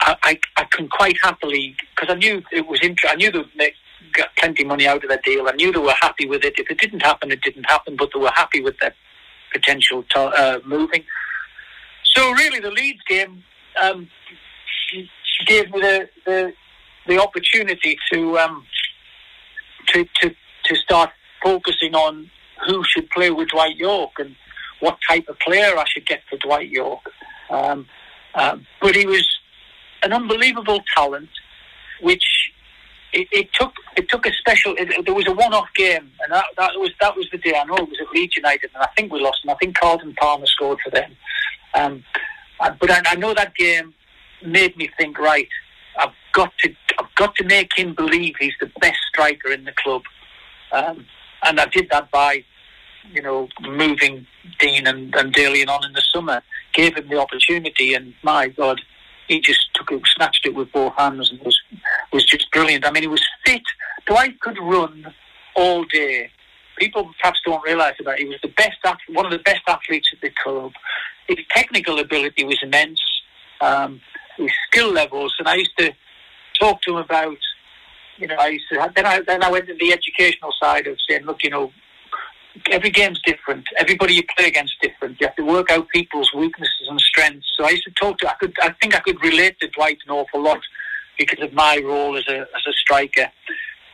[0.05, 3.75] I, I, can quite happily because I knew it was inter- I knew they
[4.13, 5.49] got plenty of money out of that deal.
[5.49, 6.55] I knew they were happy with it.
[6.59, 7.97] If it didn't happen, it didn't happen.
[7.97, 8.95] But they were happy with that
[9.53, 11.05] potential to- uh, moving.
[12.15, 13.45] So really, the Leeds game
[13.81, 14.09] um,
[15.47, 16.53] gave me the, the
[17.07, 18.67] the opportunity to um,
[19.89, 20.35] to to
[20.65, 21.11] to start
[21.43, 22.31] focusing on
[22.67, 24.37] who should play with Dwight Yorke and
[24.81, 27.11] what type of player I should get for Dwight Yorke.
[27.51, 27.87] Um,
[28.35, 29.27] um, but he was
[30.03, 31.29] an unbelievable talent,
[32.01, 32.53] which
[33.13, 34.75] it, it, took it took a special.
[34.77, 37.55] It, there was a one-off game, and that, that was that was the day.
[37.55, 39.41] I know it was at Leeds United, and I think we lost.
[39.43, 41.17] And I think Carlton Palmer scored for them.
[41.75, 42.05] Um,
[42.61, 43.95] uh, but I, I know that game
[44.45, 45.19] made me think.
[45.19, 45.49] Right,
[45.99, 49.73] I've got to I've got to make him believe he's the best striker in the
[49.73, 50.03] club.
[50.73, 51.07] Um,
[51.45, 52.45] and I did that by
[53.11, 54.27] you know, moving
[54.59, 58.81] Dean and, and Dalian on in the summer, gave him the opportunity, and my God,
[59.29, 61.59] he just took it, snatched it with both hands, and was
[62.13, 62.87] was just brilliant.
[62.87, 63.63] I mean, he was fit.
[64.07, 65.13] Dwight could run
[65.55, 66.31] all day.
[66.79, 67.95] People perhaps don't realise.
[67.99, 68.19] It.
[68.19, 70.73] He was the best, one of the best athletes at the club.
[71.29, 73.01] His technical ability was immense.
[73.61, 74.01] Um,
[74.37, 75.93] his skill levels, and I used to
[76.59, 77.37] talk to him about.
[78.19, 80.99] You know, I used to, then I then I went to the educational side of
[81.09, 81.73] saying, look, you know,
[82.71, 83.67] every game's different.
[83.77, 85.21] Everybody you play against is different.
[85.21, 87.47] You have to work out people's weaknesses and strengths.
[87.57, 88.31] So I used to talk to.
[88.31, 88.55] I could.
[88.63, 90.61] I think I could relate to Dwight an awful lot
[91.19, 93.31] because of my role as a as a striker.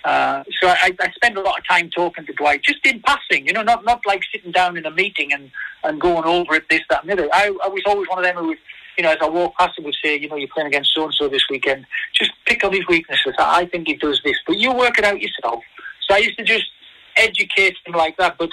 [0.04, 3.46] Uh, so I, I spend a lot of time talking to Dwight, just in passing,
[3.46, 5.50] you know, not not like sitting down in a meeting and,
[5.82, 7.28] and going over it, this, that, and the other.
[7.32, 8.58] I, I was always one of them who would,
[8.96, 11.04] you know, as I walk past him, would say, you know, you're playing against so
[11.04, 11.84] and so this weekend.
[12.14, 13.34] Just pick up his weaknesses.
[13.38, 15.62] I think he does this, but you work it out yourself.
[16.08, 16.66] So I used to just
[17.18, 18.38] educate him like that.
[18.38, 18.50] But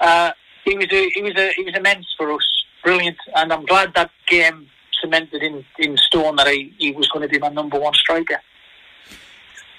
[0.00, 0.32] uh,
[0.64, 3.94] he was a, he was a, he was immense for us, brilliant, and I'm glad
[3.94, 4.68] that game
[5.00, 8.40] cemented in, in stone that he, he was going to be my number one striker.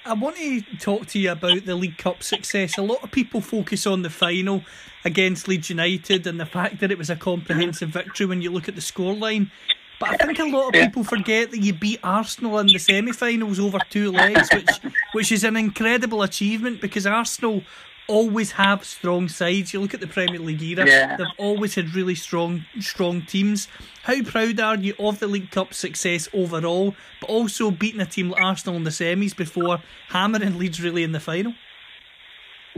[0.05, 2.77] I want to talk to you about the League Cup success.
[2.77, 4.63] A lot of people focus on the final
[5.05, 8.67] against Leeds United and the fact that it was a comprehensive victory when you look
[8.67, 9.51] at the scoreline.
[9.99, 10.87] But I think a lot of yeah.
[10.87, 15.43] people forget that you beat Arsenal in the semi-finals over two legs, which which is
[15.43, 17.63] an incredible achievement because Arsenal
[18.07, 19.73] always have strong sides.
[19.73, 21.17] You look at the Premier League era; yeah.
[21.17, 23.67] they've always had really strong strong teams.
[24.03, 28.29] How proud are you of the League Cup success overall, but also beating a team
[28.29, 31.53] like Arsenal in the semis before hammering Leeds really in the final?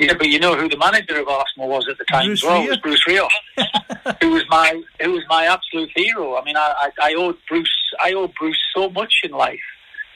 [0.02, 2.50] Yeah, but you know who the manager of Arsenal was at the time Bruce as
[2.50, 2.64] well.
[2.64, 6.36] It was Bruce Rioch, who was my who was my absolute hero.
[6.36, 9.60] I mean, I, I, I owed Bruce I owed Bruce so much in life.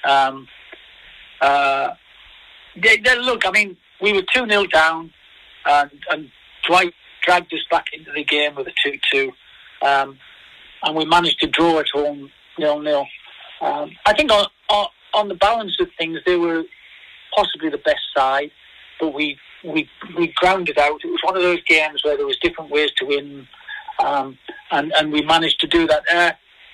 [0.03, 0.47] Um,
[1.39, 1.91] uh,
[2.81, 5.13] they, they, look, I mean, we were two 0 down,
[5.67, 6.31] and, and
[6.67, 6.93] Dwight
[7.23, 9.31] dragged us back into the game with a two two,
[9.83, 10.17] um,
[10.81, 13.05] and we managed to draw at home nil nil.
[13.61, 16.63] Um, I think on, on on the balance of things, they were
[17.35, 18.49] possibly the best side,
[18.99, 21.01] but we we we grounded out.
[21.03, 23.47] It was one of those games where there was different ways to win,
[23.99, 24.37] um,
[24.71, 26.03] and and we managed to do that.
[26.11, 26.31] Uh,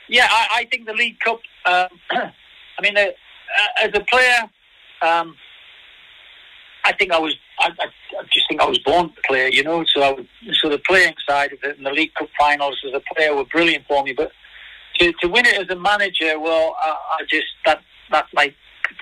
[0.09, 1.39] yeah, I, I think the League Cup.
[1.65, 4.49] Um, I mean, uh, uh, as a player,
[5.01, 5.35] um,
[6.83, 7.35] I think I was.
[7.59, 7.85] I, I,
[8.19, 9.51] I just think I was born to play.
[9.51, 10.25] You know, so
[10.61, 13.45] so the playing side of it and the League Cup finals as a player were
[13.45, 14.13] brilliant for me.
[14.13, 14.31] But
[14.99, 17.81] to, to win it as a manager, well, I, just that
[18.11, 18.55] that like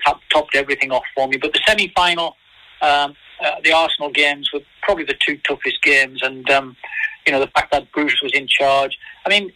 [0.04, 1.36] top, topped everything off for me.
[1.36, 2.36] But the semi final.
[2.82, 6.76] Um, uh, the Arsenal games were probably the two toughest games, and um,
[7.26, 8.98] you know the fact that Bruce was in charge.
[9.26, 9.52] I mean,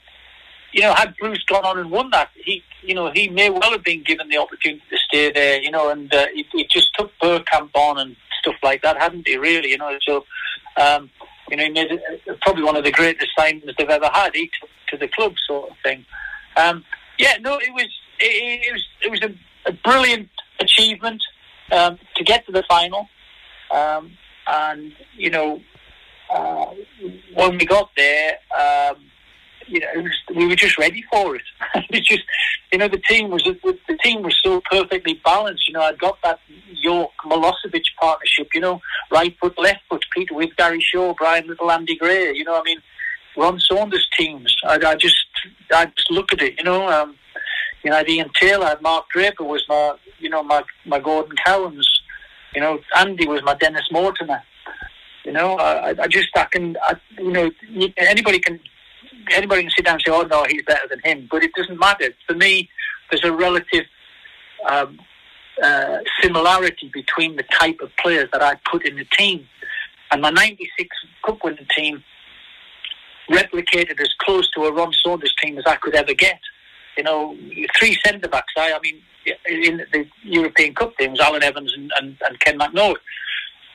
[0.73, 3.71] you know, had Bruce gone on and won that, he, you know, he may well
[3.71, 5.61] have been given the opportunity to stay there.
[5.63, 9.37] You know, and uh, he just took Bergkamp on and stuff like that, hadn't he?
[9.37, 10.25] Really, you know, so.
[10.77, 11.11] Um,
[11.51, 14.35] you know, he made it, uh, probably one of the greatest signings they've ever had.
[14.35, 16.05] He took to the club, sort of thing.
[16.57, 16.85] Um,
[17.19, 20.31] yeah, no, it was it, it was it was a, a brilliant
[20.61, 21.23] achievement
[21.73, 23.09] um, to get to the final.
[23.71, 24.13] Um,
[24.47, 25.61] and you know,
[26.33, 26.67] uh,
[27.35, 28.97] when we got there, um,
[29.67, 31.43] you know, was, we were just ready for it.
[31.91, 32.23] it just,
[32.73, 35.69] you know, the team was the team was so perfectly balanced.
[35.69, 36.41] You know, I got that
[36.73, 38.49] Yorke Milosevic partnership.
[38.55, 42.33] You know, right foot, left foot, Peter with Gary Shaw, Brian Little, Andy Gray.
[42.35, 42.79] You know, I mean,
[43.37, 44.55] Ron Saunders teams.
[44.65, 45.17] I, I just,
[45.73, 46.55] I just look at it.
[46.59, 47.17] You know, um,
[47.83, 51.37] you know, I had Ian Taylor, Mark Draper was my, you know, my my Gordon
[51.45, 51.89] Cowans.
[52.55, 54.43] You know, Andy was my Dennis Mortimer.
[55.25, 57.51] You know, I, I just I can, I, you know,
[57.97, 58.61] anybody can
[59.33, 61.79] anybody can sit down and say, "Oh no, he's better than him," but it doesn't
[61.79, 62.11] matter.
[62.27, 62.69] For me,
[63.11, 63.85] there's a relative
[64.69, 64.99] um,
[65.63, 69.47] uh, similarity between the type of players that I put in the team,
[70.11, 70.89] and my '96
[71.25, 72.05] Cup winning team
[73.31, 76.41] replicated as close to a Ron Saunders team as I could ever get.
[76.97, 77.37] You know,
[77.79, 78.53] three centre backs.
[78.57, 79.01] I, I mean,
[79.47, 82.97] in the European Cup teams, Allan Evans and, and, and Ken McNaught.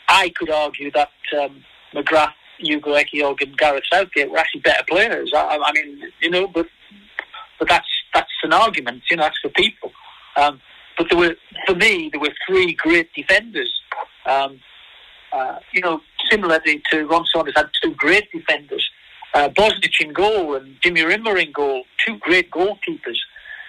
[0.08, 2.34] I could argue that um, McGrath,
[2.64, 5.32] Ugo Ehiogu, and Gareth Southgate were actually better players.
[5.36, 6.68] I, I, mean, you know, but
[7.60, 9.04] but that's that's an argument.
[9.10, 9.92] You know, that's for people.
[10.36, 10.62] Um,
[10.98, 11.36] but there were,
[11.66, 13.74] for me, there were three great defenders.
[14.26, 14.60] Um,
[15.32, 18.88] uh, you know, similarly to Ron Saunders had two great defenders.
[19.34, 23.20] Uh, Bosnich in goal and Jimmy Rimmer in goal, two great goalkeepers.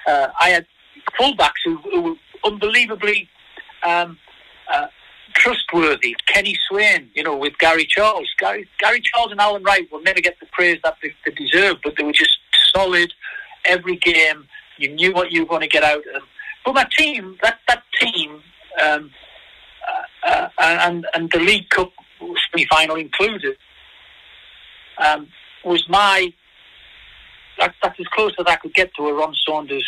[0.07, 0.67] Uh, I had
[1.11, 3.29] fullbacks who, who were unbelievably
[3.83, 4.19] um,
[4.73, 4.87] uh,
[5.35, 6.15] trustworthy.
[6.27, 8.29] Kenny Swain, you know, with Gary Charles.
[8.39, 11.79] Gary, Gary Charles and Alan Wright will never get the praise that they, they deserve,
[11.83, 12.39] but they were just
[12.75, 13.13] solid
[13.65, 14.47] every game.
[14.79, 16.23] You knew what you were going to get out of them.
[16.65, 18.43] But my team, that that team,
[18.83, 19.11] um,
[20.27, 23.57] uh, uh, and and the League Cup semi final included,
[24.99, 25.29] um,
[25.65, 26.33] was my.
[27.59, 29.87] That, that's as close as I could get to a Ron Saunders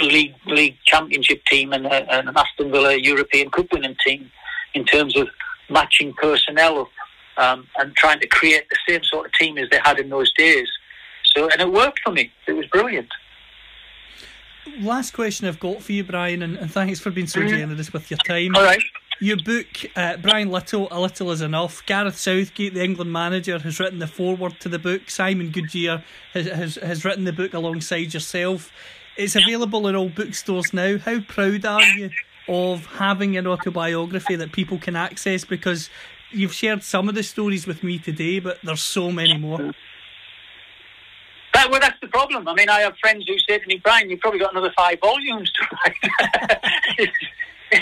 [0.00, 4.30] league league championship team and, a, and an Aston Villa European Cup winning team
[4.74, 5.28] in terms of
[5.68, 6.88] matching personnel up
[7.36, 10.32] um, and trying to create the same sort of team as they had in those
[10.34, 10.68] days.
[11.24, 12.32] So and it worked for me.
[12.46, 13.08] It was brilliant.
[14.80, 17.56] Last question I've got for you, Brian, and, and thanks for being so mm-hmm.
[17.56, 18.54] generous with your time.
[18.54, 18.82] All right.
[19.20, 21.84] Your book, uh, Brian Little, A Little Is Enough.
[21.86, 25.10] Gareth Southgate, the England manager, has written the foreword to the book.
[25.10, 26.04] Simon Goodyear
[26.34, 28.70] has, has, has written the book alongside yourself.
[29.18, 30.96] It's available in all bookstores now.
[30.96, 32.10] How proud are you
[32.46, 35.44] of having an autobiography that people can access?
[35.44, 35.90] Because
[36.30, 39.74] you've shared some of the stories with me today, but there's so many more.
[41.52, 42.46] That, well, that's the problem.
[42.46, 45.00] I mean, I have friends who say to me, Brian, you've probably got another five
[45.00, 47.10] volumes to write.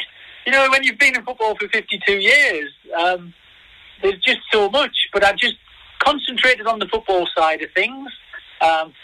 [0.47, 3.35] you know, when you've been in football for 52 years, um,
[4.01, 4.97] there's just so much.
[5.13, 5.57] But I've just
[5.99, 8.11] concentrated on the football side of things.
[8.63, 8.95] Um,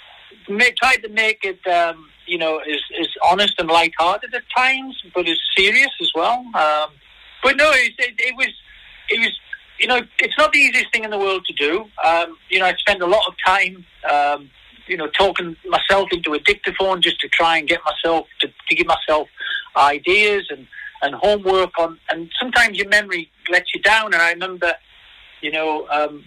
[0.79, 5.29] tried to make it um, you know, is, is honest and light-hearted at times, but
[5.29, 6.39] is serious as well.
[6.55, 6.91] Um,
[7.43, 8.53] but no, it, it, it, was,
[9.09, 9.39] it was,
[9.79, 11.87] you know, it's not the easiest thing in the world to do.
[12.05, 14.51] Um, you know, I spent a lot of time, um,
[14.87, 18.75] you know, talking myself into a dictaphone just to try and get myself to, to
[18.75, 19.29] give myself
[19.77, 20.67] ideas and,
[21.03, 24.13] and homework on, and sometimes your memory lets you down.
[24.13, 24.73] And I remember,
[25.41, 26.25] you know, um,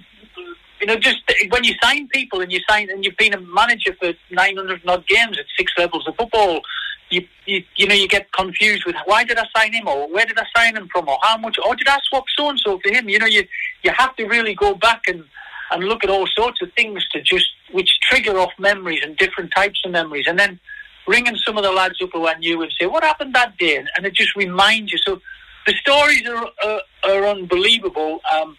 [0.81, 1.19] you know, just
[1.49, 5.07] when you sign people and you sign and you've been a manager for 900 odd
[5.07, 6.61] games at six levels of football,
[7.09, 10.25] you, you you know you get confused with why did I sign him or where
[10.25, 12.79] did I sign him from or how much or did I swap so and so
[12.79, 13.07] for him?
[13.09, 13.43] You know, you
[13.83, 15.23] you have to really go back and
[15.71, 19.51] and look at all sorts of things to just which trigger off memories and different
[19.55, 20.59] types of memories, and then
[21.07, 23.77] ringing some of the lads up who I knew and say what happened that day,
[23.77, 24.97] and it just reminds you.
[24.99, 25.21] So
[25.67, 28.19] the stories are are, are unbelievable.
[28.33, 28.57] Um,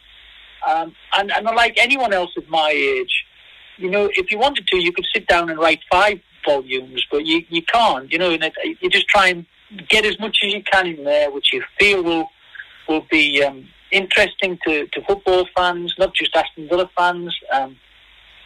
[0.67, 3.25] um, and, and like anyone else of my age,
[3.79, 7.27] you know, if you wanted to, you could sit down and write five volumes, but
[7.27, 9.45] you, you can't, you know, and it, you just try and
[9.89, 12.31] get as much as you can in there, which you feel will
[12.89, 17.37] will be um, interesting to, to football fans, not just Aston Villa fans.
[17.53, 17.77] Um,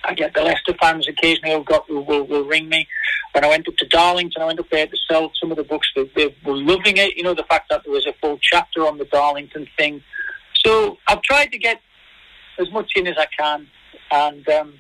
[0.02, 2.88] I get the Leicester fans occasionally who got who will, will ring me.
[3.32, 5.62] When I went up to Darlington, I went up there to sell some of the
[5.62, 5.88] books.
[5.94, 7.16] They, they were loving it.
[7.16, 10.02] You know, the fact that there was a full chapter on the Darlington thing.
[10.54, 11.80] So I've tried to get
[12.60, 13.66] as much in as I can.
[14.10, 14.74] And um,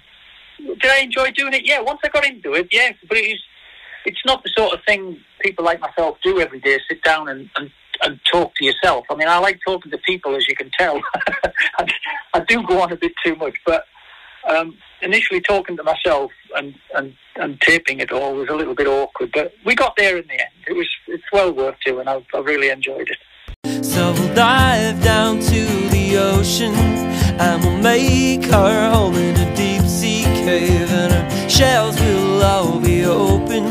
[0.58, 1.66] did I enjoy doing it?
[1.66, 1.80] Yeah.
[1.80, 2.92] Once I got into it, yeah.
[3.08, 3.42] But it's
[4.06, 6.78] it's not the sort of thing people like myself do every day.
[6.88, 7.70] Sit down and, and
[8.02, 9.04] and talk to yourself.
[9.10, 11.00] I mean, I like talking to people, as you can tell.
[11.78, 11.86] I,
[12.34, 13.84] I do go on a bit too much, but
[14.48, 18.86] um, initially talking to myself and, and, and taping it all was a little bit
[18.86, 19.30] awkward.
[19.32, 20.50] But we got there in the end.
[20.66, 22.08] It was it's well worth doing.
[22.08, 23.84] I, I really enjoyed it.
[23.84, 27.09] So we'll dive down to the ocean
[27.40, 32.78] and we'll make our home in a deep sea cave, and our shells will all
[32.78, 33.64] be open.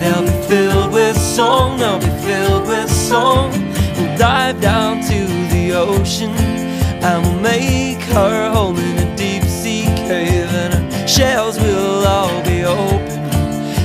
[0.00, 1.78] They'll be filled with song.
[1.78, 3.50] They'll be filled with song.
[3.96, 5.18] We'll dive down to
[5.52, 6.60] the ocean
[7.02, 12.42] and we'll make our home in a deep sea cave, and our shells will all
[12.44, 13.20] be open.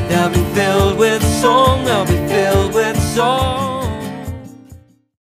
[0.10, 1.86] They'll be filled with song.
[1.86, 3.65] They'll be filled with song.